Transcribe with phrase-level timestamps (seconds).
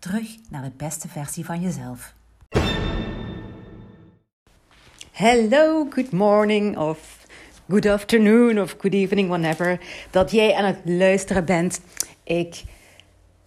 [0.00, 2.14] Terug naar de beste versie van jezelf.
[5.12, 7.26] Hello, good morning of
[7.68, 11.80] good afternoon of good evening, whenever dat jij aan het luisteren bent.
[12.24, 12.62] Ik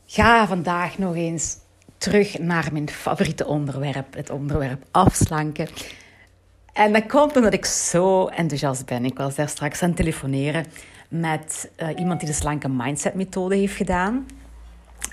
[0.06, 1.58] ga vandaag nog eens
[1.98, 5.68] terug naar mijn favoriete onderwerp, het onderwerp afslanken.
[6.74, 9.06] En dat komt omdat ik zo enthousiast ben.
[9.06, 10.66] Ik was daar straks aan het telefoneren
[11.10, 14.26] met uh, iemand die de slanke mindset methode heeft gedaan.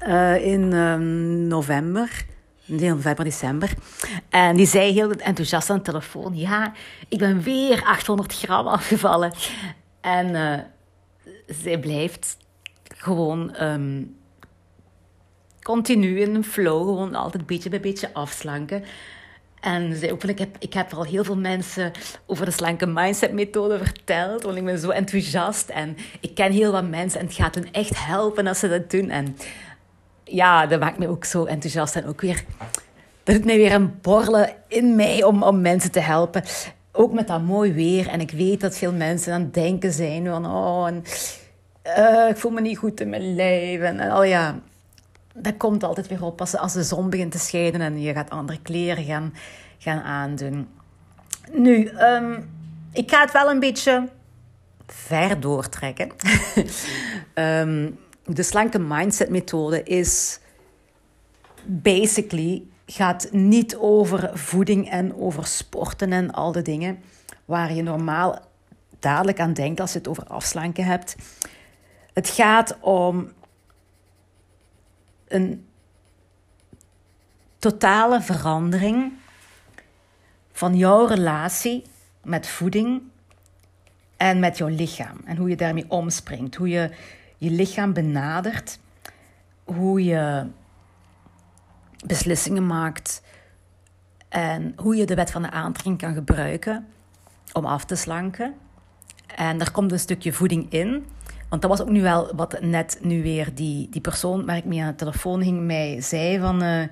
[0.06, 2.24] Uh, in um, november,
[2.64, 3.70] november, december.
[4.28, 6.72] En die zei heel enthousiast aan de telefoon: Ja,
[7.08, 9.32] ik ben weer 800 gram afgevallen.
[10.00, 10.58] En uh,
[11.46, 12.36] zij blijft
[12.96, 14.16] gewoon um,
[15.62, 18.84] continu in een flow, gewoon altijd beetje bij beetje afslanken.
[19.60, 21.92] En zei ik heb, ik heb al heel veel mensen
[22.26, 24.42] over de slanke mindset methode verteld.
[24.42, 27.72] Want ik ben zo enthousiast en ik ken heel wat mensen en het gaat hen
[27.72, 29.10] echt helpen als ze dat doen.
[29.10, 29.36] En
[30.30, 32.44] ja, dat maakt me ook zo enthousiast en ook weer...
[33.22, 36.42] Dat doet mij weer een borrelen in mij om, om mensen te helpen.
[36.92, 38.08] Ook met dat mooi weer.
[38.08, 40.46] En ik weet dat veel mensen aan het denken zijn van...
[40.46, 41.04] Oh, en,
[41.98, 43.80] uh, ik voel me niet goed in mijn lijf.
[43.80, 44.58] En, en oh ja,
[45.34, 48.58] dat komt altijd weer op als, de zon begint te schijnen en je gaat andere
[48.62, 49.34] kleren gaan,
[49.78, 50.68] gaan aandoen.
[51.52, 52.50] Nu, um,
[52.92, 54.08] ik ga het wel een beetje
[54.86, 56.10] ver doortrekken.
[57.34, 57.98] um,
[58.34, 60.40] de slanke mindset methode is
[61.64, 66.98] basically gaat niet over voeding en over sporten en al die dingen
[67.44, 68.38] waar je normaal
[68.98, 71.16] dadelijk aan denkt als je het over afslanken hebt.
[72.12, 73.32] Het gaat om
[75.28, 75.66] een
[77.58, 79.12] totale verandering
[80.52, 81.82] van jouw relatie
[82.22, 83.02] met voeding
[84.16, 85.20] en met jouw lichaam.
[85.24, 86.54] En hoe je daarmee omspringt.
[86.54, 86.90] Hoe je
[87.40, 88.78] je lichaam benadert.
[89.64, 90.46] Hoe je
[92.06, 93.22] beslissingen maakt.
[94.28, 96.86] En hoe je de wet van de aantrekking kan gebruiken
[97.52, 98.54] om af te slanken.
[99.36, 101.06] En daar komt een stukje voeding in.
[101.48, 104.64] Want dat was ook nu wel wat net nu weer die, die persoon waar ik
[104.64, 106.62] mee aan de telefoon ging mij zei van...
[106.62, 106.84] Uh,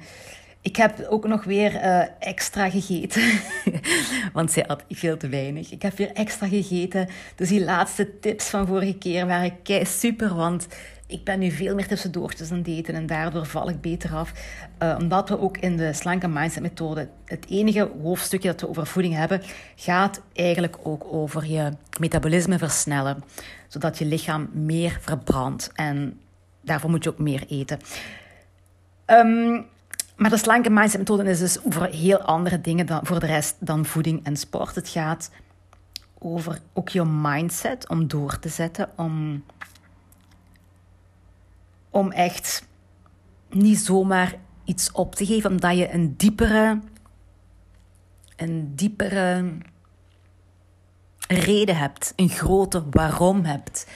[0.68, 3.22] ik heb ook nog weer uh, extra gegeten.
[4.32, 5.70] Want zij had veel te weinig.
[5.70, 7.08] Ik heb weer extra gegeten.
[7.36, 10.34] Dus die laatste tips van vorige keer waren kei super.
[10.34, 10.66] Want
[11.06, 12.94] ik ben nu veel meer tussendoortjes aan het eten.
[12.94, 14.32] En daardoor val ik beter af.
[14.82, 17.08] Uh, omdat we ook in de slanke mindset methode...
[17.24, 19.42] Het enige hoofdstukje dat we over voeding hebben...
[19.76, 23.24] gaat eigenlijk ook over je metabolisme versnellen.
[23.68, 25.70] Zodat je lichaam meer verbrandt.
[25.74, 26.20] En
[26.60, 27.78] daarvoor moet je ook meer eten.
[29.06, 29.66] Um,
[30.18, 33.56] maar de slanke mindset methode is dus over heel andere dingen dan voor de rest
[33.58, 34.74] dan voeding en sport.
[34.74, 35.30] Het gaat
[36.18, 39.44] over ook je mindset om door te zetten, om,
[41.90, 42.66] om echt
[43.50, 44.34] niet zomaar
[44.64, 46.80] iets op te geven, omdat je een diepere,
[48.36, 49.52] een diepere
[51.28, 53.86] reden hebt, een groter waarom hebt.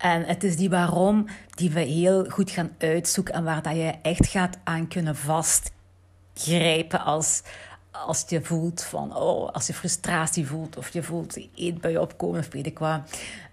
[0.00, 3.94] En het is die waarom die we heel goed gaan uitzoeken en waar dat je
[4.02, 7.42] echt gaat aan kunnen vastgrijpen als,
[7.90, 12.52] als je voelt van, oh, als je frustratie voelt of je voelt je opkomen of
[12.52, 13.00] weet ik wat.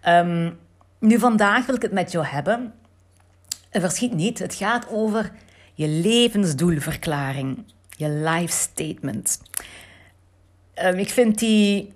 [0.07, 0.59] Um,
[0.99, 2.73] nu, vandaag wil ik het met jou hebben.
[3.71, 5.31] Verschiet niet, het gaat over
[5.73, 9.41] je levensdoelverklaring, je life statement.
[10.83, 11.93] Um, ik vind die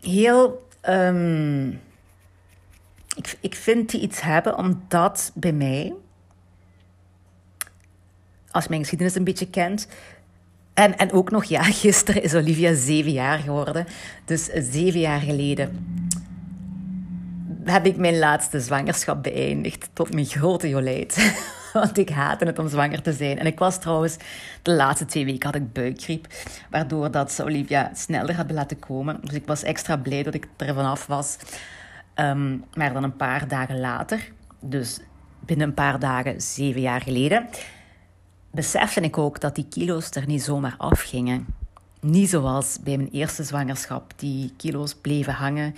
[0.00, 1.80] heel um,
[3.16, 5.94] ik, ik vind die iets hebben omdat bij mij,
[8.50, 9.88] als mijn geschiedenis een beetje kent,
[10.74, 13.86] en, en ook nog, ja, gisteren is Olivia zeven jaar geworden.
[14.24, 15.86] Dus zeven jaar geleden
[17.64, 19.88] heb ik mijn laatste zwangerschap beëindigd.
[19.92, 21.16] Tot mijn grote jolijt.
[21.72, 23.38] Want ik haatte het om zwanger te zijn.
[23.38, 24.16] En ik was trouwens,
[24.62, 26.26] de laatste twee weken had ik buikgriep.
[26.70, 29.18] Waardoor dat ze Olivia sneller had laten komen.
[29.22, 31.36] Dus ik was extra blij dat ik er vanaf was.
[32.14, 35.00] Um, maar dan een paar dagen later, dus
[35.40, 37.48] binnen een paar dagen, zeven jaar geleden,
[38.50, 41.46] besefte ik ook dat die kilo's er niet zomaar afgingen.
[42.00, 44.12] Niet zoals bij mijn eerste zwangerschap.
[44.16, 45.74] Die kilo's bleven hangen.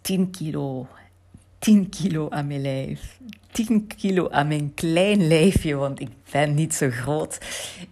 [0.00, 0.86] 10 kilo
[1.62, 3.18] 10 kilo aan mijn lijf.
[3.50, 7.38] 10 kilo aan mijn klein lijfje, want ik ben niet zo groot.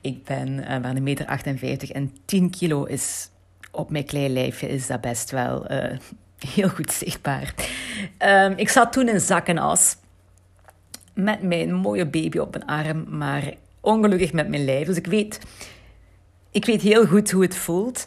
[0.01, 3.31] Ik ben uh, maar een meter 58 en 10 kilo is
[3.71, 5.99] op mijn klein lijfje is dat best wel uh,
[6.49, 7.55] heel goed zichtbaar.
[8.19, 9.97] Um, ik zat toen in zak en as
[11.15, 14.87] met mijn mooie baby op mijn arm, maar ongelukkig met mijn lijf.
[14.87, 15.41] Dus ik weet,
[16.51, 18.07] ik weet heel goed hoe het voelt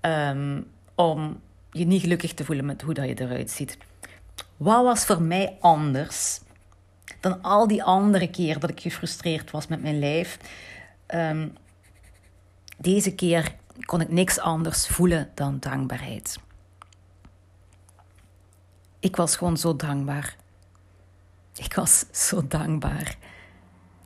[0.00, 1.40] um, om
[1.70, 3.78] je niet gelukkig te voelen met hoe dat je eruit ziet.
[4.56, 6.40] Wat was voor mij anders
[7.20, 10.38] dan al die andere keer dat ik gefrustreerd was met mijn lijf?
[11.14, 11.52] Um,
[12.78, 16.38] deze keer kon ik niks anders voelen dan dankbaarheid.
[19.04, 20.36] Ik was gewoon zo dankbaar.
[21.54, 23.16] Ik was zo dankbaar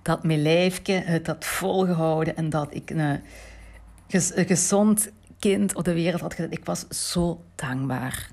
[0.02, 3.22] dat mijn lijfje het had volgehouden en dat ik een,
[4.46, 6.52] gezond kind op de wereld had gezet.
[6.52, 8.30] Ik was zo dankbaar.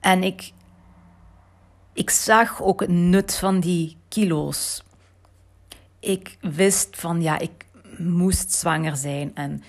[0.00, 0.52] En ik,
[1.92, 4.82] ik zag ook het nut van die kilo's.
[6.00, 7.66] Ik wist van ja, ik
[7.98, 9.34] moest zwanger zijn.
[9.34, 9.62] En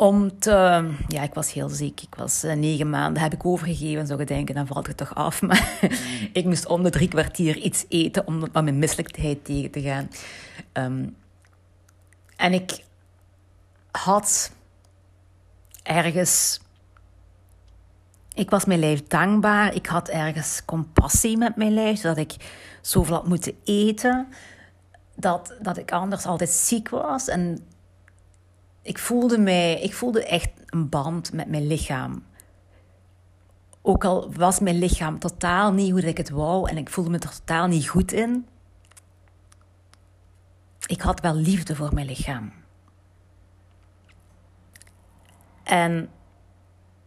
[0.00, 0.90] om te.
[1.08, 2.00] Ja, ik was heel ziek.
[2.00, 3.22] Ik was uh, negen maanden.
[3.22, 4.06] Heb ik overgegeven.
[4.06, 5.42] Zou je denken, dan valt het toch af.
[5.46, 5.78] Maar
[6.32, 10.10] ik moest om de drie kwartier iets eten om aan mijn misselijkheid tegen te gaan.
[10.72, 11.16] Um,
[12.36, 12.84] en ik
[13.90, 14.52] had
[15.82, 16.60] ergens.
[18.34, 19.74] Ik was mijn lijf dankbaar.
[19.74, 22.00] Ik had ergens compassie met mijn lijf.
[22.00, 22.36] Dat ik
[22.80, 24.28] zoveel had moeten eten.
[25.16, 27.28] Dat, dat ik anders altijd ziek was.
[27.28, 27.69] En
[28.82, 29.80] ik voelde mij.
[29.80, 32.24] Ik voelde echt een band met mijn lichaam.
[33.82, 36.70] Ook al was mijn lichaam totaal niet hoe ik het wou.
[36.70, 38.46] En ik voelde me er totaal niet goed in.
[40.86, 42.52] Ik had wel liefde voor mijn lichaam.
[45.62, 46.10] En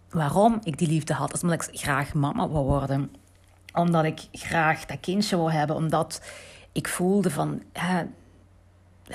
[0.10, 3.12] waarom ik die liefde had, is omdat ik graag mama wou worden.
[3.74, 5.76] Omdat ik graag dat kindje wou hebben.
[5.76, 6.22] Omdat
[6.72, 8.04] ik voelde van, hè,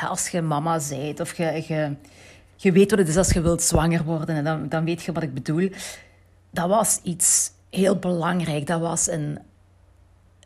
[0.07, 1.97] als je mama bent of je, je,
[2.61, 5.13] je weet wat het is als je wilt zwanger worden, en dan, dan weet je
[5.13, 5.71] wat ik bedoel.
[6.51, 8.67] Dat was iets heel belangrijk.
[8.67, 9.39] Dat was een,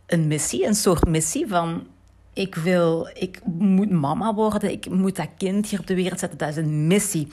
[0.06, 1.86] een missie, een soort missie van
[2.32, 6.38] ik wil, ik moet mama worden, ik moet dat kind hier op de wereld zetten.
[6.38, 7.28] Dat is een missie.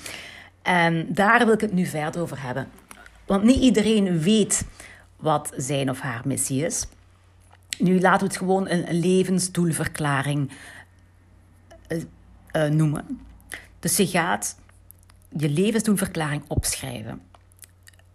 [0.61, 2.67] En daar wil ik het nu verder over hebben.
[3.25, 4.65] Want niet iedereen weet
[5.17, 6.87] wat zijn of haar missie is.
[7.77, 10.51] Nu laten we het gewoon een levensdoelverklaring
[11.87, 12.01] uh,
[12.55, 13.19] uh, noemen.
[13.79, 14.55] Dus je gaat
[15.37, 17.21] je levensdoelverklaring opschrijven.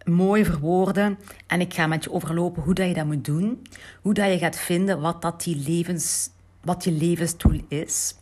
[0.03, 1.17] Mooi verwoorden
[1.47, 3.67] en ik ga met je overlopen hoe dat je dat moet doen.
[4.01, 6.29] Hoe dat je gaat vinden wat, dat die levens,
[6.61, 8.15] wat je levensdoel is.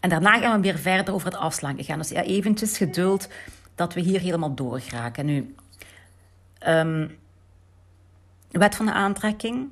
[0.00, 1.98] En daarna gaan we weer verder over het afslanken gaan.
[1.98, 3.28] Dus eventjes geduld
[3.74, 5.26] dat we hier helemaal doorgeraken.
[5.26, 5.54] Nu,
[6.66, 7.18] um,
[8.50, 9.68] wet van de aantrekking,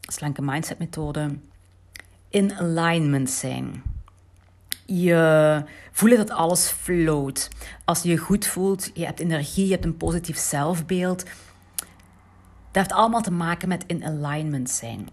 [0.00, 1.38] slanke mindset methode,
[2.28, 3.82] in alignment zijn.
[4.86, 5.62] Je
[5.92, 7.48] voelt dat alles float.
[7.84, 11.24] Als je je goed voelt, je hebt energie, je hebt een positief zelfbeeld.
[12.70, 15.08] Dat heeft allemaal te maken met in alignment zijn.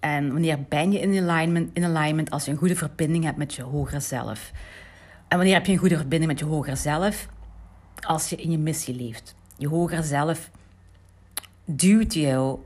[0.00, 1.70] En wanneer ben je in alignment?
[1.72, 4.52] In alignment als je een goede verbinding hebt met je hogere zelf.
[5.28, 7.28] En wanneer heb je een goede verbinding met je hoger zelf?
[8.00, 9.34] Als je in je missie leeft.
[9.56, 10.50] Je hoger zelf
[11.64, 12.58] duwt jou,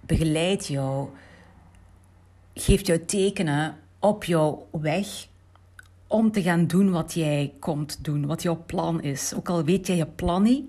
[0.00, 1.08] begeleidt jou,
[2.54, 5.06] geeft jou tekenen op jouw weg
[6.06, 9.32] om te gaan doen wat jij komt doen, wat jouw plan is.
[9.36, 10.64] Ook al weet jij je plan niet,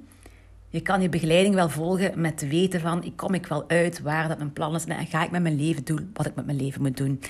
[0.69, 4.01] je kan je begeleiding wel volgen met te weten van, ik kom ik wel uit
[4.01, 6.45] waar dat mijn plan is en ga ik met mijn leven doen wat ik met
[6.45, 7.21] mijn leven moet doen.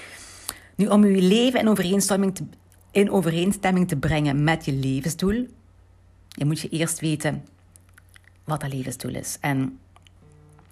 [0.75, 2.43] Nu, om je leven in overeenstemming te,
[2.91, 5.47] in overeenstemming te brengen met je levensdoel,
[6.27, 7.43] je moet je eerst weten
[8.43, 9.37] wat dat levensdoel is.
[9.41, 9.79] En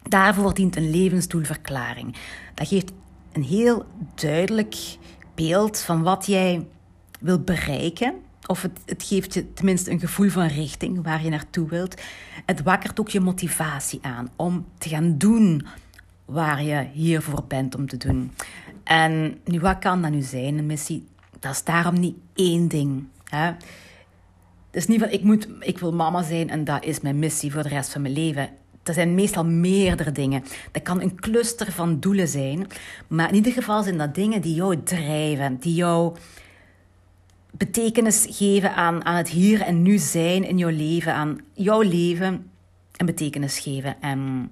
[0.08, 2.16] daarvoor dient een levensdoelverklaring.
[2.54, 2.92] Dat geeft
[3.34, 4.76] een heel duidelijk
[5.36, 6.68] beeld van wat jij
[7.20, 8.14] wil bereiken.
[8.46, 12.02] Of het, het geeft je tenminste een gevoel van richting waar je naartoe wilt.
[12.46, 15.66] Het wakkert ook je motivatie aan om te gaan doen
[16.26, 18.32] waar je hiervoor bent om te doen.
[18.84, 21.08] En nu, wat kan dat nu zijn, een missie?
[21.40, 23.08] Dat is daarom niet één ding.
[23.24, 23.46] Hè?
[23.46, 27.52] Het is niet van ik, moet, ik wil mama zijn en dat is mijn missie
[27.52, 28.50] voor de rest van mijn leven.
[28.84, 30.44] Dat zijn meestal meerdere dingen.
[30.72, 32.68] Dat kan een cluster van doelen zijn.
[33.08, 36.16] Maar in ieder geval zijn dat dingen die jou drijven, die jou
[37.52, 42.52] betekenis geven aan, aan het hier en nu zijn in jouw leven, aan jouw leven
[42.98, 44.02] en betekenis geven.
[44.02, 44.52] En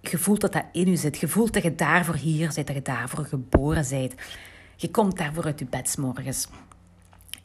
[0.00, 1.18] je voelt dat dat in je zit.
[1.18, 4.14] Je voelt dat je daarvoor hier bent, dat je daarvoor geboren bent.
[4.76, 6.48] Je komt daarvoor uit je bed morgens.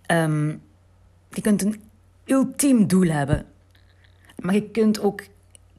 [0.05, 0.47] Ehm,
[1.29, 1.81] je kunt een
[2.25, 3.45] ultiem doel hebben.
[4.41, 5.23] Maar je kunt ook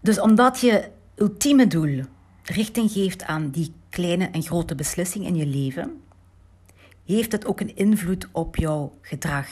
[0.00, 2.04] dus omdat je ultieme doel
[2.42, 6.00] richting geeft aan die kleine en grote beslissing in je leven,
[7.06, 9.48] heeft het ook een invloed op jouw gedrag.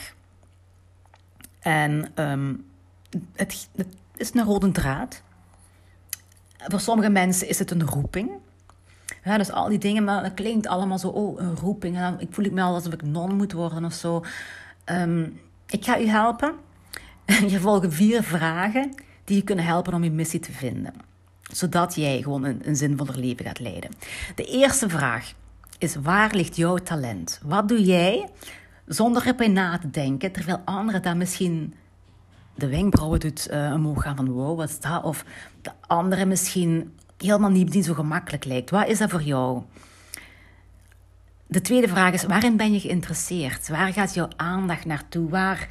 [1.59, 2.53] En ehm,
[3.35, 3.69] het,
[4.15, 5.21] is een rode draad.
[6.57, 8.31] Voor sommige mensen is het een roeping.
[9.23, 11.97] Ja, dus al die dingen, maar dat klinkt allemaal zo, oh, een roeping.
[11.97, 14.23] En ik voel ik me al alsof ik non moet worden of zo.
[14.83, 15.27] Ehm,
[15.65, 16.53] ik ga u helpen.
[17.47, 20.93] Je volgen vier vragen die je kunnen helpen om je missie te vinden.
[21.51, 23.91] Zodat jij gewoon een, een zinvoller leven gaat leiden.
[24.35, 25.33] De eerste vraag
[25.77, 27.39] is: waar ligt jouw talent?
[27.43, 28.29] Wat doe jij
[28.89, 31.73] zonder erbij na te denken, terwijl anderen daar misschien
[32.55, 35.03] de wenkbrauwen doet uh, omhoog gaan van wow, wat is dat?
[35.03, 35.25] Of
[35.61, 38.69] de andere misschien helemaal niet, niet zo gemakkelijk lijkt.
[38.69, 39.61] Wat is dat voor jou?
[41.47, 43.67] De tweede vraag is, waarin ben je geïnteresseerd?
[43.69, 45.29] Waar gaat jouw aandacht naartoe?
[45.29, 45.67] Waar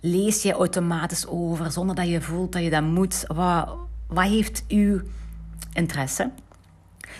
[0.00, 3.24] lees je automatisch over zonder dat je voelt dat je dat moet?
[3.26, 3.76] Wat,
[4.06, 5.00] wat heeft uw
[5.72, 6.30] interesse?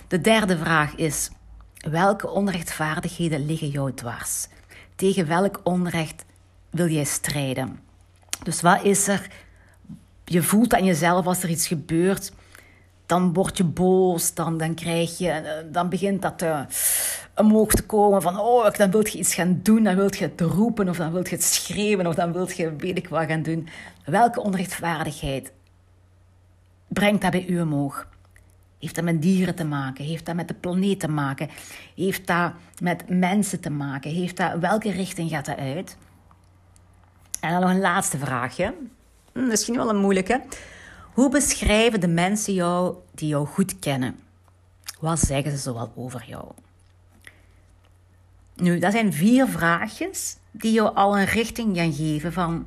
[0.08, 1.30] De derde vraag is:
[1.74, 4.48] welke onrechtvaardigheden liggen jou dwars?
[5.00, 6.24] Tegen welk onrecht
[6.70, 7.80] wil jij strijden?
[8.42, 9.30] Dus wat is er?
[10.24, 12.32] Je voelt aan jezelf als er iets gebeurt,
[13.06, 16.64] dan word je boos, dan, dan krijg je, eh, dan begint dat te,
[17.34, 20.40] omhoog te komen van, oh, dan wil je iets gaan doen, dan wil je het
[20.40, 23.42] roepen, of dan wil je het schreeuwen, of dan wil je weet ik wat gaan
[23.42, 23.68] doen.
[24.04, 25.52] Welke onrechtvaardigheid
[26.88, 28.06] brengt dat bij u omhoog?
[28.80, 30.04] Heeft dat met dieren te maken?
[30.04, 31.48] Heeft dat met de planeet te maken?
[31.96, 34.10] Heeft dat met mensen te maken?
[34.10, 35.96] Heeft dat, welke richting gaat dat uit?
[37.40, 38.74] En dan nog een laatste vraagje.
[39.32, 40.42] Hm, misschien wel een moeilijke.
[41.12, 44.18] Hoe beschrijven de mensen jou die jou goed kennen?
[45.00, 46.52] Wat zeggen ze zoal over jou?
[48.54, 52.66] Nu, dat zijn vier vraagjes die jou al een richting gaan geven van...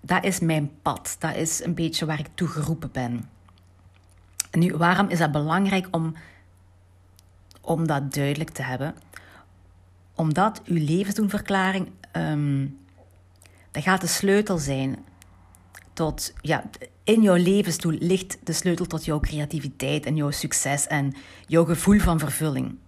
[0.00, 1.16] Dat is mijn pad.
[1.18, 3.35] Dat is een beetje waar ik toe geroepen ben.
[4.56, 6.14] Nu, waarom is dat belangrijk om,
[7.60, 8.94] om dat duidelijk te hebben?
[10.14, 11.90] Omdat uw levensdoenverklaring...
[12.12, 12.78] Um,
[13.70, 15.04] dat gaat de sleutel zijn
[15.92, 16.32] tot...
[16.40, 16.64] Ja,
[17.04, 21.14] in jouw levensdoel ligt de sleutel tot jouw creativiteit en jouw succes en
[21.46, 22.78] jouw gevoel van vervulling.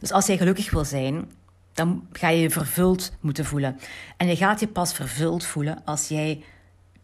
[0.00, 1.30] Dus als jij gelukkig wil zijn,
[1.72, 3.78] dan ga je je vervuld moeten voelen.
[4.16, 6.44] En je gaat je pas vervuld voelen als jij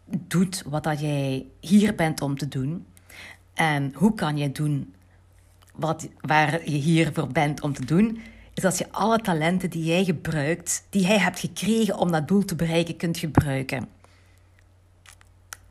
[0.05, 2.85] doet wat dat jij hier bent om te doen.
[3.55, 4.93] En hoe kan je doen
[5.73, 8.21] wat, waar je hier voor bent om te doen?
[8.53, 12.45] Is als je alle talenten die jij gebruikt, die jij hebt gekregen om dat doel
[12.45, 13.87] te bereiken, kunt gebruiken.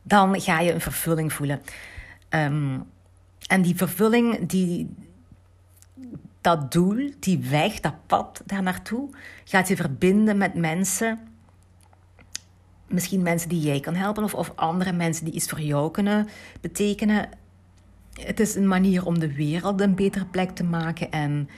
[0.02, 1.60] Dan ga je een vervulling voelen.
[2.30, 2.84] Um,
[3.46, 4.94] en die vervulling, die,
[6.40, 9.10] dat doel, die weg, dat pad daar naartoe,
[9.44, 11.18] gaat je verbinden met mensen.
[12.88, 16.28] Misschien mensen die jij kan helpen of, of andere mensen die iets voor jou kunnen
[16.60, 17.28] betekenen.
[18.20, 21.10] Het is een manier om de wereld een betere plek te maken.
[21.10, 21.48] En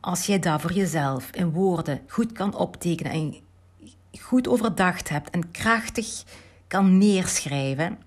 [0.00, 3.34] als jij dat voor jezelf in woorden goed kan optekenen en
[4.20, 6.24] goed overdacht hebt en krachtig
[6.66, 7.98] kan neerschrijven,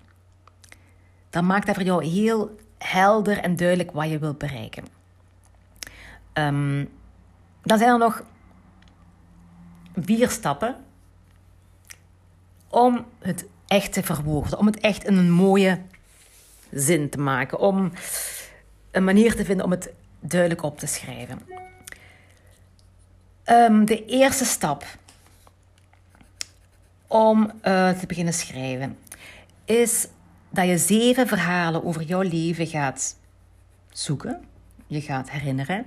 [1.30, 4.84] dan maakt dat voor jou heel helder en duidelijk wat je wilt bereiken.
[6.34, 6.90] Um,
[7.62, 8.24] dan zijn er nog
[9.96, 10.76] vier stappen
[12.68, 15.82] om het echt te verwoorden, om het echt in een mooie
[16.76, 17.92] zin te maken, om
[18.92, 21.40] een manier te vinden om het duidelijk op te schrijven.
[23.46, 24.86] Um, de eerste stap
[27.08, 28.98] om uh, te beginnen schrijven
[29.66, 30.08] is
[30.50, 33.16] dat je zeven verhalen over jouw leven gaat
[33.90, 34.42] zoeken,
[34.88, 35.86] je gaat herinneren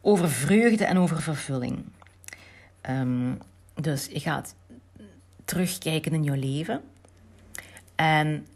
[0.00, 1.84] over vreugde en over vervulling.
[2.80, 3.34] Ehm,
[3.74, 4.54] dus je gaat
[5.44, 6.82] terugkijken in je leven.
[7.94, 8.46] En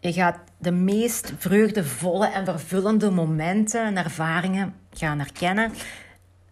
[0.00, 5.72] je gaat de meest vreugdevolle en vervullende momenten en ervaringen gaan herkennen.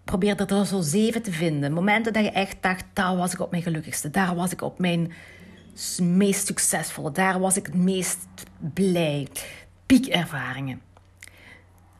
[0.04, 1.72] Probeer er zo zeven te vinden.
[1.72, 4.10] Momenten dat je echt dacht, daar was ik op mijn gelukkigste.
[4.10, 5.12] Daar was ik op mijn
[6.02, 7.12] meest succesvolle.
[7.12, 8.26] Daar was ik het meest
[8.74, 9.28] blij.
[9.86, 10.80] Piekervaringen.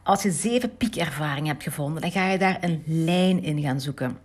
[0.03, 4.19] Als je zeven piekervaringen hebt gevonden, dan ga je daar een lijn in gaan zoeken.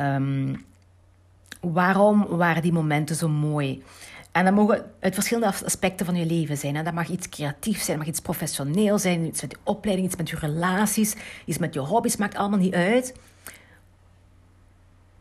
[0.00, 0.64] Um,
[1.60, 3.82] waarom waren die momenten zo mooi?
[4.32, 6.76] En dat mogen uit verschillende aspecten van je leven zijn.
[6.76, 10.06] En dat mag iets creatiefs zijn, dat mag iets professioneel zijn, iets met je opleiding,
[10.06, 13.14] iets met je relaties, iets met je hobby's, maakt allemaal niet uit.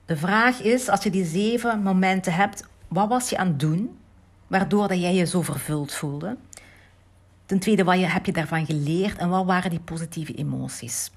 [0.05, 3.97] De vraag is, als je die zeven momenten hebt, wat was je aan het doen
[4.47, 6.37] waardoor dat jij je zo vervuld voelde?
[7.45, 11.11] Ten tweede, wat heb je daarvan geleerd en wat waren die positieve emoties?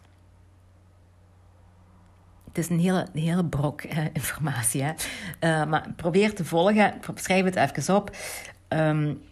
[2.52, 4.92] Het is een hele, hele brok eh, informatie, hè?
[5.40, 7.00] Uh, maar probeer te volgen.
[7.14, 8.16] Schrijf het even op.
[8.68, 9.22] Um,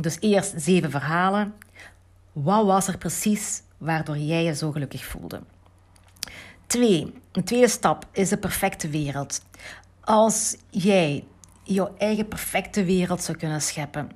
[0.00, 1.54] dus eerst zeven verhalen.
[2.32, 5.40] Wat was er precies waardoor jij je zo gelukkig voelde?
[6.66, 9.44] Twee, een tweede stap is de perfecte wereld.
[10.00, 11.24] Als jij
[11.62, 14.10] jouw eigen perfecte wereld zou kunnen scheppen,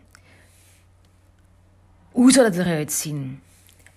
[2.10, 3.42] hoe zou het eruit zien?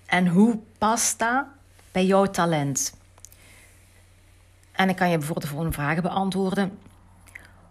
[0.05, 1.45] En hoe past dat
[1.91, 2.93] bij jouw talent?
[4.73, 6.77] En ik kan je bijvoorbeeld de volgende vragen beantwoorden.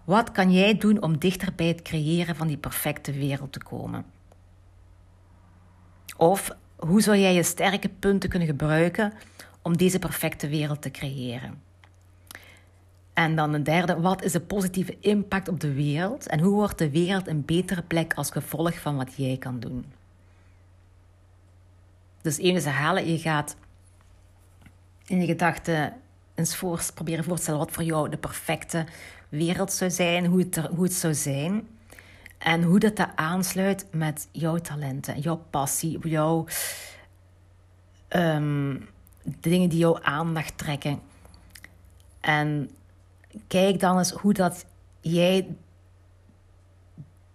[0.04, 4.04] Wat kan jij doen om dichter bij het creëren van die perfecte wereld te komen?
[6.16, 9.12] Of hoe zou jij je sterke punten kunnen gebruiken
[9.62, 11.62] om deze perfecte wereld te creëren?
[13.12, 16.78] En dan een derde, wat is de positieve impact op de wereld en hoe wordt
[16.78, 19.84] de wereld een betere plek als gevolg van wat jij kan doen?
[22.22, 23.56] Dus even herhalen, je gaat
[25.06, 25.92] in je gedachten
[26.34, 28.86] eens voor, proberen voor te stellen wat voor jou de perfecte
[29.28, 31.68] wereld zou zijn, hoe het, hoe het zou zijn.
[32.38, 36.46] En hoe dat, dat aansluit met jouw talenten, jouw passie, jouw
[39.24, 41.00] de dingen die jouw aandacht trekken.
[42.20, 42.70] En
[43.48, 44.64] kijk dan eens hoe dat
[45.00, 45.56] jij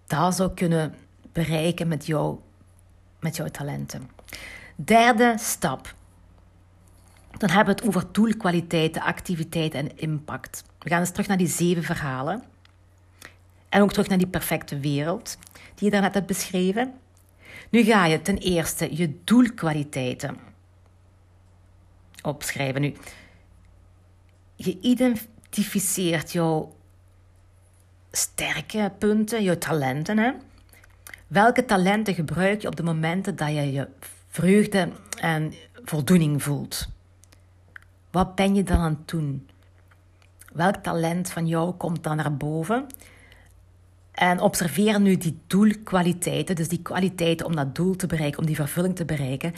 [0.08, 0.96] dat zou kunnen
[1.32, 2.39] bereiken met, jou,
[3.20, 4.10] met jouw talenten.
[4.75, 5.96] Derde stap.
[7.38, 10.63] Dan hebben we het over doelkwaliteit, activiteit en impact.
[10.79, 12.44] We gaan eens terug naar die zeven verhalen.
[13.70, 15.38] En ook terug naar die perfecte wereld
[15.75, 16.94] die je daarnet hebt beschreven.
[17.70, 20.38] Nu ga je ten eerste je doelkwaliteiten
[22.22, 22.82] opschrijven.
[22.82, 22.94] Nu,
[24.56, 26.75] je identificeert jouw
[28.12, 30.17] sterke punten, jouw talenten.
[30.17, 30.32] Hè?
[31.27, 33.88] Welke talenten gebruik je op de momenten dat je je
[34.27, 35.53] vreugde en
[35.84, 36.88] voldoening voelt?
[38.12, 39.48] Wat ben je dan aan het doen?
[40.54, 42.86] Welk talent van jou komt dan naar boven?
[44.12, 48.56] En observeer nu die doelkwaliteiten, dus die kwaliteiten om dat doel te bereiken, om die
[48.56, 49.54] vervulling te bereiken.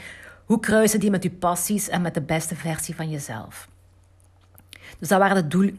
[0.45, 3.69] Hoe kruisen die met je passies en met de beste versie van jezelf?
[4.99, 5.73] Dus dat waren de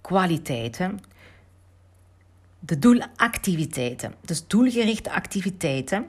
[0.00, 1.00] doelkwaliteiten.
[2.58, 6.06] De doelactiviteiten, dus doelgerichte activiteiten.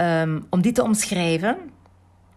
[0.00, 1.56] Um, om die te omschrijven,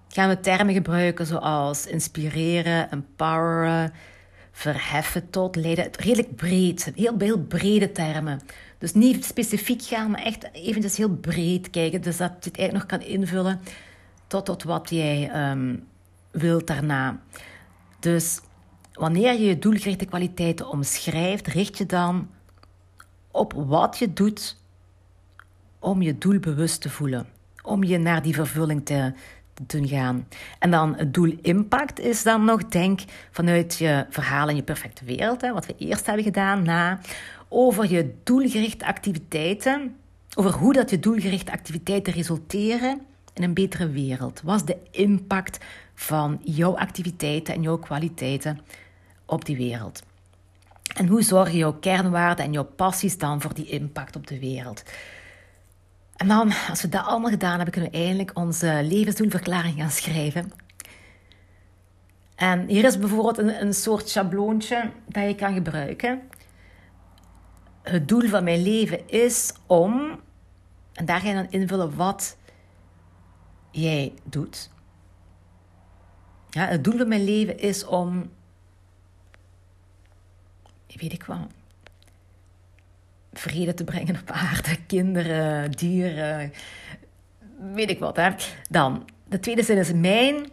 [0.10, 3.94] gaan we termen gebruiken zoals inspireren, empoweren,
[4.52, 5.90] verheffen tot, leiden.
[5.92, 8.42] Redelijk breed, heel, heel brede termen.
[8.78, 12.02] Dus niet specifiek gaan, maar echt eventjes heel breed kijken.
[12.02, 13.60] Dus dat je het eigenlijk nog kan invullen
[14.28, 15.88] tot, tot wat jij um,
[16.32, 17.20] wilt daarna.
[18.00, 18.40] Dus
[18.94, 22.30] wanneer je je doelgerichte kwaliteiten omschrijft, richt je dan
[23.32, 24.58] op wat je doet
[25.80, 27.28] om je doel bewust te voelen.
[27.62, 29.14] Om je naar die vervulling te,
[29.68, 30.28] doen gaan.
[30.60, 33.00] En dan het doel impact is dan nog, denk
[33.32, 37.00] vanuit je verhaal in je perfecte wereld, hè, wat we eerst hebben gedaan, na
[37.48, 39.96] over je doelgerichte activiteiten,
[40.36, 43.02] over hoe dat je doelgerichte activiteiten resulteren
[43.34, 44.42] in een betere wereld.
[44.44, 45.58] Wat is de impact
[45.94, 48.60] van jouw activiteiten en jouw kwaliteiten
[49.26, 50.04] op die wereld?
[50.96, 54.84] En hoe zorgen jouw kernwaarden en jouw passies dan voor die impact op de wereld?
[56.20, 60.52] En dan, als we dat allemaal gedaan hebben, kunnen we eindelijk onze levensdoelverklaring gaan schrijven.
[62.36, 66.22] En hier is bijvoorbeeld een, een soort schabloontje dat je kan gebruiken.
[67.82, 70.20] Het doel van mijn leven is om,
[70.94, 72.38] en daar ga je dan invullen wat
[73.72, 74.70] jij doet.
[76.50, 78.30] Ja, het doel van mijn leven is om,
[80.88, 81.48] weet ik wel,
[83.40, 84.78] vrede te brengen op aarde.
[84.88, 86.54] Kinderen, dieren,
[87.74, 88.20] weet ik wat.
[88.70, 90.50] Dan, de tweede zin is mijn.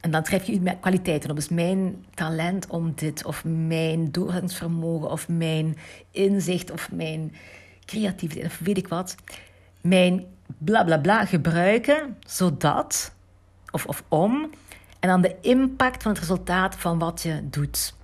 [0.00, 1.36] En dan schrijf je je kwaliteiten op.
[1.36, 5.76] Dus mijn talent om dit, of mijn doorzettingsvermogen, of mijn
[6.10, 7.34] inzicht, of mijn
[7.84, 9.14] creativiteit, of weet ik wat.
[9.80, 10.24] Mijn
[10.58, 13.14] bla bla bla gebruiken, zodat,
[13.70, 14.50] of, of om.
[15.00, 17.94] En dan de impact van het resultaat van wat je doet.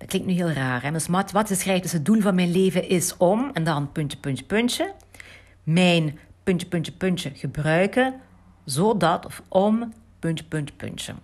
[0.00, 0.82] Dat klinkt nu heel raar.
[0.82, 0.90] Hè?
[0.90, 4.44] Dus wat, schrijft, dus het doel van mijn leven is om, en dan puntje, puntje,
[4.44, 4.94] puntje,
[5.62, 8.14] mijn puntje, puntje, puntje gebruiken,
[8.64, 11.14] zodat, of om, puntje, puntje, puntje.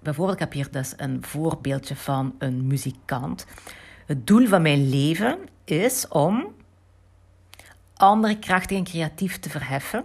[0.00, 3.46] Bijvoorbeeld, ik heb hier dus een voorbeeldje van een muzikant.
[4.06, 6.54] Het doel van mijn leven is om
[7.94, 10.04] anderen krachtig en creatief te verheffen,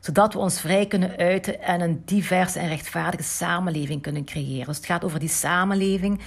[0.00, 4.66] zodat we ons vrij kunnen uiten en een diverse en rechtvaardige samenleving kunnen creëren.
[4.66, 6.20] Dus het gaat over die samenleving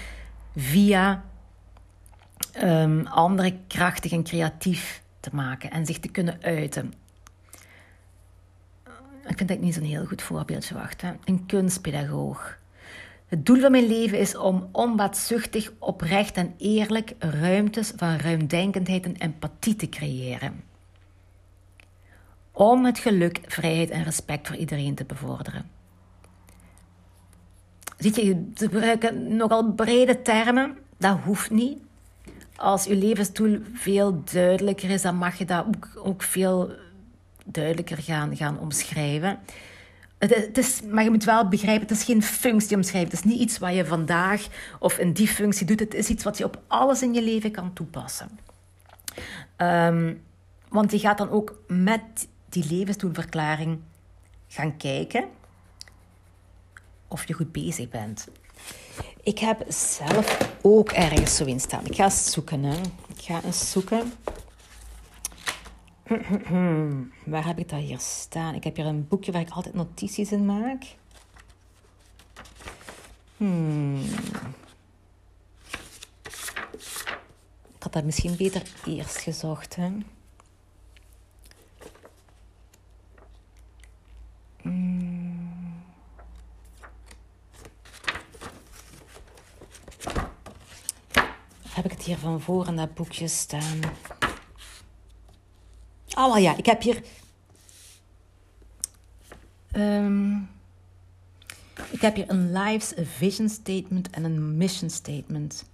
[0.60, 1.24] via
[2.64, 6.94] um, anderen krachtig en creatief te maken en zich te kunnen uiten.
[9.28, 10.74] Ik vind dat niet zo'n heel goed voorbeeldje.
[10.74, 11.12] Wacht, hè.
[11.26, 12.58] een kunstpedagoog.
[13.28, 19.16] Het doel van mijn leven is om onbaatzuchtig, oprecht en eerlijk ruimtes van ruimdenkendheid en
[19.16, 20.64] empathie te creëren.
[22.52, 25.77] Om het geluk, vrijheid en respect voor iedereen te bevorderen.
[27.98, 30.78] Ziet je, ze gebruiken nogal brede termen.
[30.98, 31.78] Dat hoeft niet.
[32.56, 36.72] Als je levensdoel veel duidelijker is, dan mag je dat ook, ook veel
[37.46, 39.40] duidelijker gaan, gaan omschrijven.
[40.18, 43.10] Het is, maar je moet wel begrijpen, het is geen functie omschrijven.
[43.10, 44.48] Het is niet iets wat je vandaag
[44.80, 45.80] of in die functie doet.
[45.80, 48.40] Het is iets wat je op alles in je leven kan toepassen.
[49.56, 50.14] Ehm,
[50.70, 53.80] want je gaat dan ook met die levensdoelverklaring
[54.48, 55.24] gaan kijken
[57.08, 58.28] of je goed bezig bent.
[59.24, 61.86] Ik heb zelf ook ergens zo in staan.
[61.86, 62.64] Ik ga eens zoeken.
[62.64, 62.78] Hè.
[63.08, 64.12] Ik ga eens zoeken.
[67.26, 68.56] Waar heb ik dat hier staan?
[68.56, 70.84] Ik heb hier een boekje waar ik altijd notities in maak.
[73.38, 74.02] Hmm.
[77.76, 79.76] Ik had dat misschien beter eerst gezocht.
[79.76, 79.90] Hè?
[84.62, 84.97] Hmm.
[91.78, 93.80] Heb ik het hier van voor in dat boekje staan?
[96.16, 97.04] Oh ja, ik heb hier.
[99.76, 100.50] Um,
[101.92, 105.70] ik heb hier een life's vision statement en een mission statement.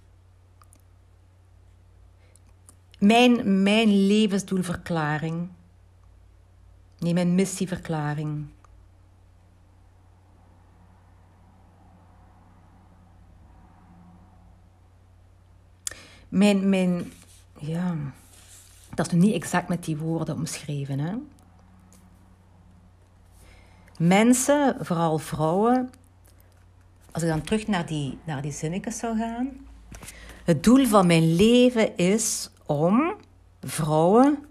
[2.98, 5.48] Mijn, mijn levensdoelverklaring.
[6.98, 8.46] Nee, mijn missieverklaring.
[16.34, 17.12] Mijn, mijn,
[17.58, 17.96] ja.
[18.94, 20.98] Dat is nu niet exact met die woorden omschreven.
[20.98, 21.14] Hè?
[23.98, 25.90] Mensen, vooral vrouwen,
[27.10, 29.50] als ik dan terug naar die, naar die zinnetjes zou gaan.
[30.44, 33.14] Het doel van mijn leven is om
[33.60, 34.44] vrouwen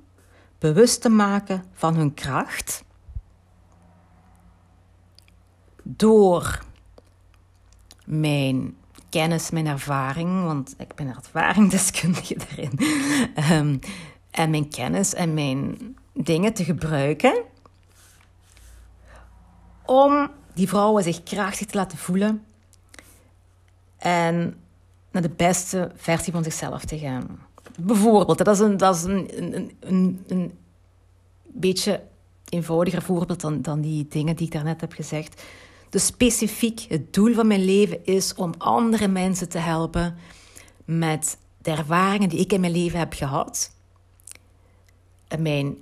[0.60, 2.84] bewust te maken van hun kracht.
[5.84, 6.66] Door
[8.06, 8.76] mijn
[9.14, 12.80] kennis, mijn ervaring, want ik ben ervaringsdeskundige daarin.
[13.52, 13.80] Um,
[14.32, 15.78] en mijn kennis en mijn
[16.14, 17.44] dingen te gebruiken
[19.86, 22.44] om die vrouwen zich krachtig te laten voelen
[23.98, 24.56] en
[25.12, 27.40] naar de beste versie van zichzelf te gaan.
[27.80, 30.58] Bijvoorbeeld, dat is een, dat is een, een, een, een
[31.44, 32.04] beetje
[32.50, 35.44] eenvoudiger voorbeeld dan, dan die dingen die ik daarnet heb gezegd.
[35.94, 40.16] Dus specifiek, het doel van mijn leven is om andere mensen te helpen
[40.86, 43.72] met de ervaringen die ik in mijn leven heb gehad
[45.40, 45.78] mijn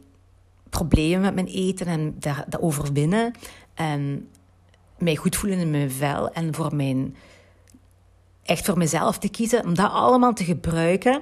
[0.70, 3.34] problemen met mijn eten en dat overwinnen.
[3.74, 4.30] En
[4.98, 6.32] mij goed voelen in mijn vel.
[6.32, 7.16] En voor mijn,
[8.44, 9.66] echt voor mezelf te kiezen.
[9.66, 11.22] Om dat allemaal te gebruiken.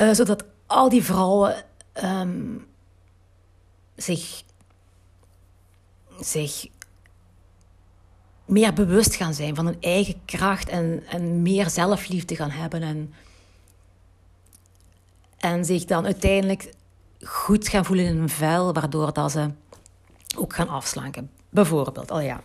[0.00, 1.64] Uh, zodat al die vrouwen
[2.04, 2.66] um,
[3.96, 4.42] zich,
[6.20, 6.66] zich
[8.44, 10.68] meer bewust gaan zijn van hun eigen kracht.
[10.68, 12.82] En, en meer zelfliefde gaan hebben.
[12.82, 13.14] En
[15.44, 16.72] en zich dan uiteindelijk
[17.22, 19.50] goed gaan voelen in hun vel, waardoor dat ze
[20.36, 21.30] ook gaan afslanken.
[21.48, 22.42] Bijvoorbeeld, oh ja.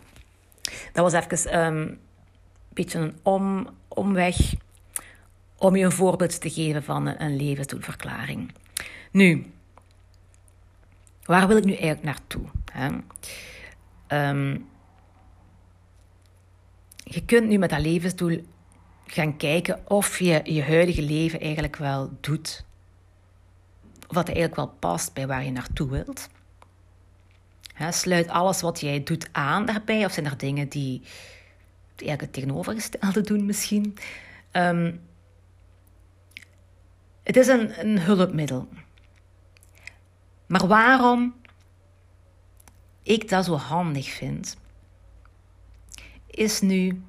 [0.92, 1.98] Dat was even um, een
[2.68, 4.36] beetje een om, omweg
[5.56, 8.52] om je een voorbeeld te geven van een, een levensdoelverklaring.
[9.10, 9.52] Nu,
[11.24, 12.44] waar wil ik nu eigenlijk naartoe?
[12.72, 12.88] Hè?
[14.28, 14.68] Um,
[17.10, 18.46] je kunt nu met dat levensdoel
[19.06, 22.64] gaan kijken of je je huidige leven eigenlijk wel doet
[24.10, 26.28] wat eigenlijk wel past bij waar je naartoe wilt.
[27.90, 31.02] sluit alles wat jij doet aan daarbij, of zijn er dingen die,
[31.96, 33.96] eigenlijk het tegenovergestelde doen misschien.
[34.50, 34.94] Ehm,
[37.22, 38.68] het is een, een hulpmiddel.
[40.46, 41.34] Maar waarom
[43.02, 44.56] ik dat zo handig vind,
[46.40, 47.02] is nu,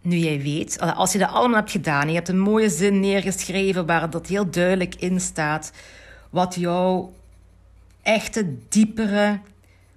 [0.00, 3.86] nu jij weet, als je dat allemaal hebt gedaan, je hebt een mooie zin neergeschreven
[3.86, 5.72] waar dat heel duidelijk in staat
[6.30, 7.12] wat jouw
[8.02, 9.40] echte, diepere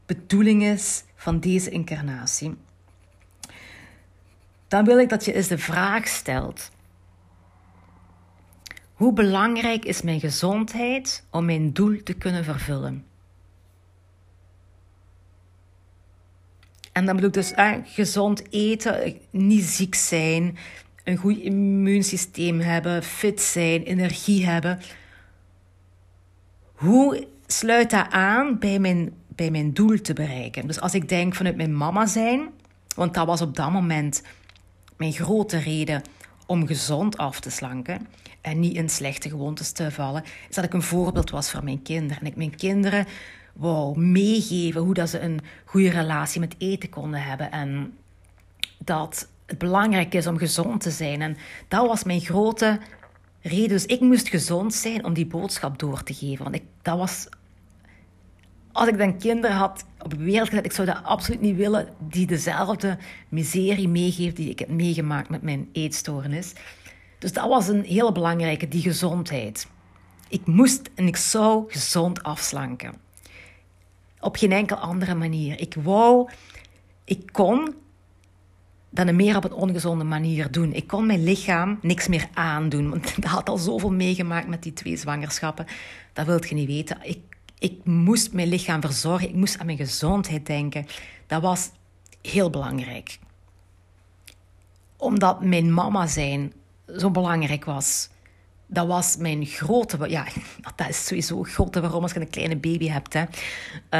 [0.06, 2.56] bedoeling is van deze incarnatie.
[4.68, 6.72] Dan wil ik dat je eens de vraag stelt.
[8.94, 13.06] Hoe belangrijk is mijn gezondheid om mijn doel te kunnen vervullen?
[16.92, 17.54] En dan bedoel ik dus
[17.94, 20.58] gezond eten, niet ziek zijn,
[21.04, 24.80] een goed immuunsysteem hebben, fit zijn, energie hebben.
[26.74, 30.68] Hoe sluit dat aan bij mijn, bij mijn doel te bereiken?
[30.68, 32.50] Dus als ik denk vanuit mijn mama zijn,
[32.96, 34.24] want dat was op dat moment
[34.98, 36.02] mijn grote reden
[36.46, 38.08] om gezond af te slanken
[38.42, 41.82] en niet in slechte gewoontes te vallen, is dat ik een voorbeeld was voor mijn
[41.82, 42.22] kinderen.
[42.22, 43.08] En ik mijn kinderen
[43.96, 47.52] meegeven hoe dat ze een goede relatie met eten konden hebben.
[47.52, 47.94] En
[48.78, 51.22] dat het belangrijk is om gezond te zijn.
[51.22, 51.38] En
[51.68, 52.80] dat was mijn grote
[53.42, 53.70] reden.
[53.70, 56.44] Dus ik moest gezond zijn om die boodschap door te geven.
[56.44, 57.28] Want ik, dat was.
[58.72, 61.88] Als ik dan kinderen had op de wereld gezet, ik zou dat absoluut niet willen,
[62.00, 62.98] die dezelfde
[63.30, 66.54] miserie meegeven die ik heb meegemaakt met mijn eetstoornis.
[67.20, 69.68] Dus dat was een hele belangrijke, die gezondheid.
[70.30, 72.94] Ik moest en ik zou gezond afslanken.
[74.22, 75.60] Op geen enkele andere manier.
[75.60, 76.30] Ik wou,
[77.04, 77.76] ik kon
[78.90, 80.74] dan meer op een ongezonde manier doen.
[80.74, 82.90] Ik kon mijn lichaam niks meer aandoen.
[82.90, 85.66] Want dat had al zoveel meegemaakt met die twee zwangerschappen.
[86.14, 86.98] Dat wilt je niet weten.
[87.02, 87.20] Ik,
[87.60, 89.30] ik moest mijn lichaam verzorgen.
[89.30, 90.86] Ik moest aan mijn gezondheid denken.
[91.28, 91.70] Dat was
[92.22, 93.20] heel belangrijk.
[94.98, 96.54] Omdat mijn mama zijn
[96.98, 98.10] zo belangrijk was.
[98.74, 100.10] Dat was mijn grote...
[100.10, 100.28] Ja,
[100.76, 103.14] dat is sowieso grote waarom als je een kleine baby hebt.
[103.14, 103.24] Hè.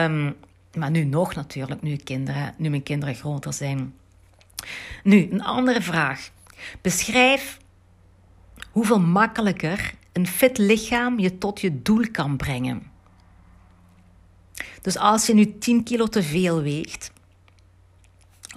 [0.04, 0.36] Um,
[0.74, 3.94] maar nu nog natuurlijk, nu, kinderen, nu mijn kinderen groter zijn.
[5.04, 6.30] Nu, een andere vraag.
[6.82, 7.58] Beschrijf
[8.72, 12.92] hoeveel makkelijker een fit lichaam je tot je doel kan brengen.
[14.82, 17.12] Dus als je nu 10 kilo te veel weegt,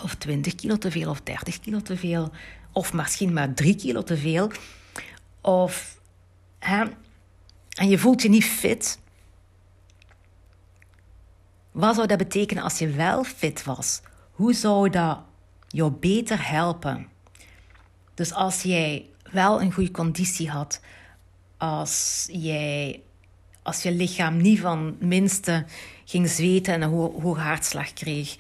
[0.03, 2.33] of 20 kilo te veel, of 30 kilo te veel,
[2.73, 4.51] of misschien maar 3 kilo te veel,
[5.41, 6.01] of
[7.75, 8.99] en je voelt je niet fit.
[11.73, 14.01] Wat zou dat betekenen als je wel fit was?
[14.31, 15.19] Hoe zou dat
[15.75, 17.09] jou beter helpen.
[18.15, 20.81] Dus als jij wel een goede conditie had,
[21.57, 23.03] als, jij,
[23.63, 25.65] als je lichaam niet van minste
[26.05, 28.37] ging zweten en een ho hoge hartslag kreeg,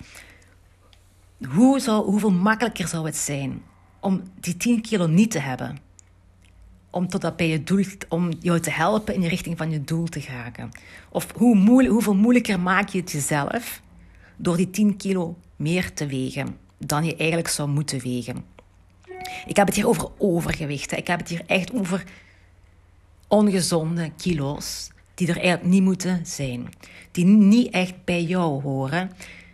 [1.48, 3.62] hoe zou, hoeveel makkelijker zou het zijn
[4.00, 5.78] om die 10 kilo niet te hebben?
[6.94, 10.06] Om, tot bij je doel, om jou te helpen in de richting van je doel
[10.06, 10.70] te geraken.
[11.08, 13.82] Of hoe moeilijk, hoeveel moeilijker maak je het jezelf
[14.36, 16.62] door die 10 kilo meer te wegen?
[16.86, 18.44] dan je eigenlijk zou moeten wegen.
[19.46, 20.92] Ik heb het hier over overgewicht.
[20.92, 22.04] Ik heb het hier echt over
[23.28, 26.68] ongezonde kilo's die er eigenlijk niet moeten zijn.
[27.10, 29.10] Die niet echt bij jou horen,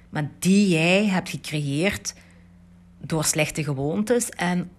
[0.08, 2.14] maar die jij hebt gecreëerd
[3.00, 4.70] door slechte gewoontes en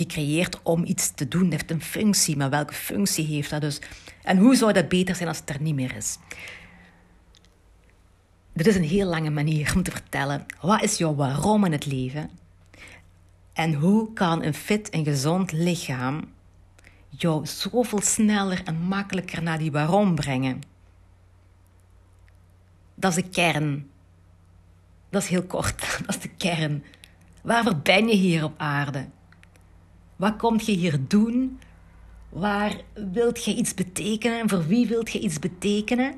[0.00, 1.42] gecreëerd om iets te doen.
[1.42, 3.78] Het heeft een functie, maar welke functie heeft dat dus?
[4.22, 6.18] En hoe zou dat beter zijn als het er niet meer is?
[8.52, 11.86] Dit is een heel lange manier om te vertellen wat is jouw waarom in het
[11.86, 12.30] leven
[13.52, 16.32] en hoe kan een fit en gezond lichaam
[17.08, 20.60] jou zoveel sneller en makkelijker naar die waarom brengen.
[22.94, 23.90] Dat is de kern.
[25.10, 25.80] Dat is heel kort.
[26.06, 26.84] Dat is de kern.
[27.42, 29.06] Waarvoor ben je hier op aarde?
[30.20, 31.60] Wat kom je hier doen?
[32.28, 32.76] Waar
[33.12, 34.48] wilt je iets betekenen?
[34.48, 36.14] Voor wie wilt je iets betekenen?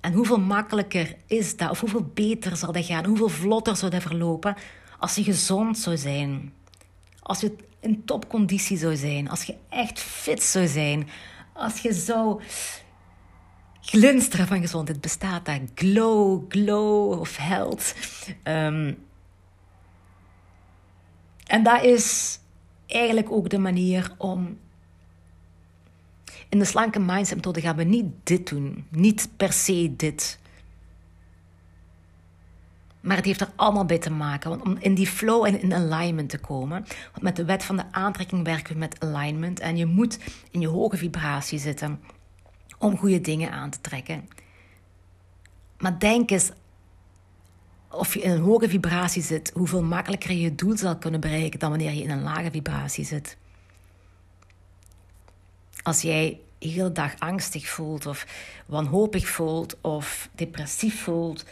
[0.00, 4.02] En hoeveel makkelijker is dat, of hoeveel beter zal dat gaan, hoeveel vlotter zou dat
[4.02, 4.56] verlopen
[4.98, 6.52] als je gezond zou zijn.
[7.20, 11.08] Als je in topconditie zou zijn, als je echt fit zou zijn,
[11.52, 12.42] als je zou
[13.80, 15.00] glinsteren van gezondheid.
[15.00, 15.60] Bestaat dat?
[15.74, 17.94] Glow, glow of health.
[18.44, 19.04] Um,
[21.46, 22.38] en dat is
[22.92, 24.58] eigenlijk ook de manier om
[26.48, 28.86] in de slanke mindset gaan we niet dit doen.
[28.88, 30.38] Niet per se dit.
[33.00, 34.50] Maar het heeft er allemaal bij te maken.
[34.50, 36.86] Want om in die flow en in alignment te komen.
[37.10, 39.60] Want met de wet van de aantrekking werken we met alignment.
[39.60, 40.18] En je moet
[40.50, 42.00] in je hoge vibratie zitten
[42.78, 44.28] om goede dingen aan te trekken.
[45.78, 46.50] Maar denk eens,
[47.92, 51.58] of je in een hoge vibratie zit, hoeveel makkelijker je je doel zal kunnen bereiken
[51.58, 53.36] dan wanneer je in een lage vibratie zit.
[55.82, 58.26] Als jij de hele dag angstig voelt of
[58.66, 61.44] wanhopig voelt of depressief voelt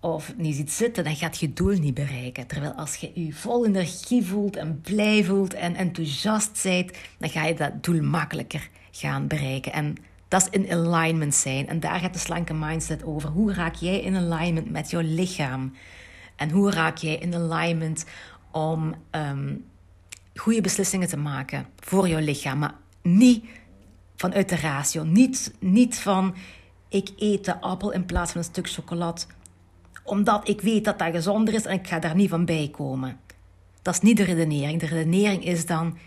[0.00, 2.46] of niet ziet zitten, dan gaat je doel niet bereiken.
[2.46, 7.44] Terwijl als je je vol energie voelt en blij voelt en enthousiast bent, dan ga
[7.44, 9.72] je dat doel makkelijker gaan bereiken.
[9.72, 9.96] En
[10.44, 11.68] dat in alignment zijn.
[11.68, 13.28] En daar gaat de slanke mindset over.
[13.28, 15.72] Hoe raak jij in alignment met jouw lichaam?
[16.36, 18.04] En hoe raak jij in alignment
[18.50, 19.64] om um,
[20.34, 22.58] goede beslissingen te maken voor jouw lichaam?
[22.58, 23.44] Maar niet
[24.16, 25.04] vanuit de ratio.
[25.04, 26.34] Niet, niet van
[26.88, 29.20] ik eet de appel in plaats van een stuk chocolade.
[30.04, 33.20] Omdat ik weet dat dat gezonder is en ik ga daar niet van bij komen.
[33.82, 34.80] Dat is niet de redenering.
[34.80, 35.98] De redenering is dan: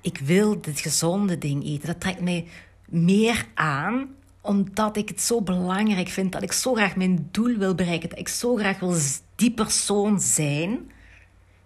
[0.00, 1.86] ik wil dit gezonde ding eten.
[1.86, 2.46] Dat trekt mij
[2.94, 7.74] meer aan omdat ik het zo belangrijk vind, dat ik zo graag mijn doel wil
[7.74, 8.96] bereiken, dat ik zo graag wil
[9.34, 10.90] die persoon zijn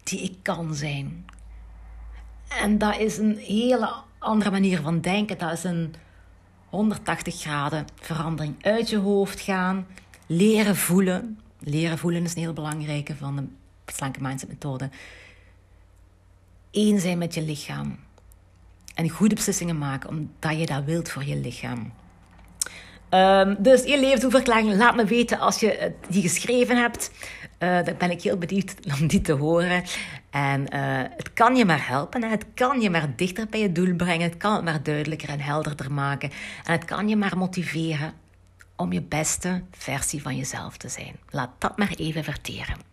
[0.02, 1.26] die ik kan zijn.
[2.48, 5.38] En dat is een hele andere manier van denken.
[5.38, 5.94] Dat is een
[6.68, 9.86] 180 graden verandering uit je hoofd gaan,
[10.26, 11.38] leren voelen.
[11.58, 14.90] Leren voelen is een heel belangrijke van de slanke mindset methode.
[16.70, 17.98] Eén zijn met je lichaam.
[18.98, 21.92] En goede beslissingen maken omdat je dat wilt voor je lichaam.
[23.10, 27.10] Um, dus je levensdoelverklaring, laat me weten als je die geschreven hebt.
[27.58, 29.82] Uh, dan ben ik heel benieuwd om die te horen.
[30.30, 32.22] En uh, het kan je maar helpen.
[32.22, 34.28] Het kan je maar dichter bij je doel brengen.
[34.28, 36.30] Het kan het maar duidelijker en helderder maken.
[36.64, 38.12] En het kan je maar motiveren
[38.76, 41.16] om je beste versie van jezelf te zijn.
[41.30, 42.87] Laat dat maar even verteren.